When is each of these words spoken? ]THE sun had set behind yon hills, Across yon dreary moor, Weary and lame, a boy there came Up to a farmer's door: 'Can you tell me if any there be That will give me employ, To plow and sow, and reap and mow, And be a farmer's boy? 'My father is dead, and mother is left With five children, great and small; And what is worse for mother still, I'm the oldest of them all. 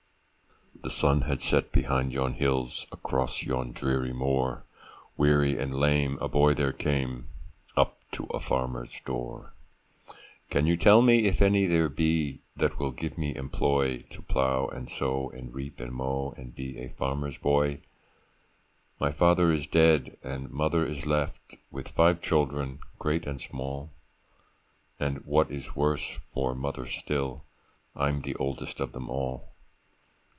]THE 0.81 0.89
sun 0.89 1.21
had 1.21 1.43
set 1.43 1.71
behind 1.71 2.11
yon 2.11 2.33
hills, 2.33 2.87
Across 2.91 3.43
yon 3.43 3.71
dreary 3.71 4.13
moor, 4.13 4.63
Weary 5.15 5.55
and 5.59 5.75
lame, 5.75 6.17
a 6.19 6.27
boy 6.27 6.55
there 6.55 6.73
came 6.73 7.27
Up 7.77 7.99
to 8.13 8.23
a 8.33 8.39
farmer's 8.39 8.99
door: 9.01 9.53
'Can 10.49 10.65
you 10.65 10.75
tell 10.75 11.03
me 11.03 11.25
if 11.27 11.39
any 11.39 11.67
there 11.67 11.87
be 11.87 12.39
That 12.55 12.79
will 12.79 12.89
give 12.89 13.15
me 13.15 13.35
employ, 13.35 14.05
To 14.09 14.23
plow 14.23 14.69
and 14.69 14.89
sow, 14.89 15.29
and 15.29 15.53
reap 15.53 15.79
and 15.79 15.91
mow, 15.93 16.33
And 16.35 16.55
be 16.55 16.79
a 16.79 16.89
farmer's 16.89 17.37
boy? 17.37 17.81
'My 18.99 19.11
father 19.11 19.51
is 19.51 19.67
dead, 19.67 20.17
and 20.23 20.49
mother 20.49 20.83
is 20.83 21.05
left 21.05 21.57
With 21.69 21.89
five 21.89 22.23
children, 22.23 22.79
great 22.97 23.27
and 23.27 23.39
small; 23.39 23.91
And 24.99 25.19
what 25.27 25.51
is 25.51 25.75
worse 25.75 26.17
for 26.33 26.55
mother 26.55 26.87
still, 26.87 27.43
I'm 27.95 28.21
the 28.23 28.35
oldest 28.37 28.79
of 28.79 28.93
them 28.93 29.11
all. 29.11 29.47